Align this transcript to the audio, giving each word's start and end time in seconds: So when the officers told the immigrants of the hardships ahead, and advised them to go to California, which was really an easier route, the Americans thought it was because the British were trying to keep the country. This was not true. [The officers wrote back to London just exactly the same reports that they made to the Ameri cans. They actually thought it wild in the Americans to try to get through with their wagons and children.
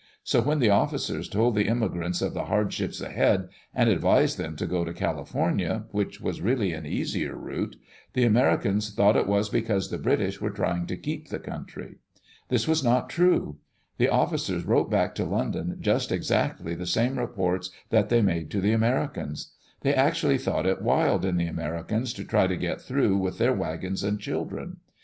So 0.23 0.41
when 0.41 0.57
the 0.57 0.71
officers 0.71 1.29
told 1.29 1.53
the 1.53 1.67
immigrants 1.67 2.23
of 2.23 2.33
the 2.33 2.45
hardships 2.45 3.01
ahead, 3.01 3.49
and 3.75 3.87
advised 3.87 4.39
them 4.39 4.55
to 4.55 4.65
go 4.65 4.83
to 4.83 4.93
California, 4.95 5.83
which 5.91 6.19
was 6.19 6.41
really 6.41 6.73
an 6.73 6.87
easier 6.87 7.35
route, 7.35 7.75
the 8.13 8.23
Americans 8.23 8.91
thought 8.95 9.15
it 9.15 9.27
was 9.27 9.47
because 9.49 9.91
the 9.91 9.99
British 9.99 10.41
were 10.41 10.49
trying 10.49 10.87
to 10.87 10.97
keep 10.97 11.27
the 11.27 11.37
country. 11.37 11.97
This 12.49 12.67
was 12.67 12.83
not 12.83 13.11
true. 13.11 13.57
[The 13.99 14.09
officers 14.09 14.65
wrote 14.65 14.89
back 14.89 15.13
to 15.13 15.23
London 15.23 15.77
just 15.79 16.11
exactly 16.11 16.73
the 16.73 16.87
same 16.87 17.19
reports 17.19 17.69
that 17.91 18.09
they 18.09 18.23
made 18.23 18.49
to 18.49 18.59
the 18.59 18.73
Ameri 18.73 19.13
cans. 19.13 19.51
They 19.81 19.93
actually 19.93 20.39
thought 20.39 20.65
it 20.65 20.81
wild 20.81 21.23
in 21.25 21.37
the 21.37 21.45
Americans 21.45 22.11
to 22.13 22.23
try 22.23 22.47
to 22.47 22.55
get 22.57 22.81
through 22.81 23.17
with 23.19 23.37
their 23.37 23.53
wagons 23.53 24.03
and 24.03 24.19
children. 24.19 24.77